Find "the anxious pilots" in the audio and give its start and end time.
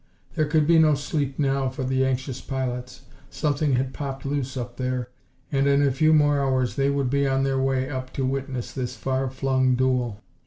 1.83-3.01